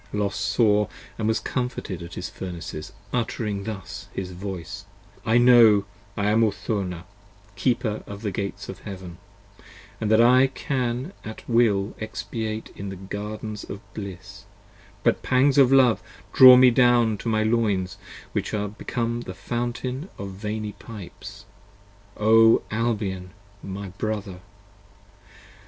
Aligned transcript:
Los 0.11 0.35
saw 0.35 0.87
& 1.05 1.17
was 1.19 1.39
comforted 1.39 2.01
at 2.01 2.15
his 2.15 2.27
Furnaces, 2.27 2.91
uttering 3.13 3.65
thus 3.65 4.07
his 4.15 4.31
voice. 4.31 4.85
I 5.27 5.37
know 5.37 5.85
I 6.17 6.31
am 6.31 6.43
Urthona, 6.43 7.05
keeper 7.55 8.01
of 8.07 8.23
the 8.23 8.31
Gates 8.31 8.67
of 8.67 8.79
Heaven, 8.79 9.19
So 9.59 9.63
And 10.01 10.09
that 10.09 10.19
I 10.19 10.47
can 10.47 11.13
at 11.23 11.47
will 11.47 11.93
expatiate 12.01 12.71
in 12.75 12.89
the 12.89 12.95
Gardens 12.95 13.63
of 13.63 13.79
bliss; 13.93 14.45
But 15.03 15.21
pangs 15.21 15.59
of 15.59 15.71
love 15.71 16.01
draw 16.33 16.55
me 16.57 16.71
down 16.71 17.15
to 17.19 17.29
my 17.29 17.43
loins, 17.43 17.99
which 18.31 18.55
are 18.55 18.65
82 18.65 18.75
Become 18.79 19.23
a 19.27 19.33
fountain 19.35 20.09
of 20.17 20.31
veiny 20.31 20.71
pipes: 20.71 21.45
O 22.17 22.63
Albion! 22.71 23.33
my 23.61 23.89
brother! 23.89 24.39